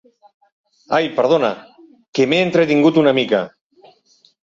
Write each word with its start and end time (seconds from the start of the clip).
Ai, 0.99 1.05
perdona, 1.19 1.53
que 2.19 2.29
m'he 2.33 2.43
entretingut 2.49 3.01
una 3.07 3.17
mica. 3.23 3.47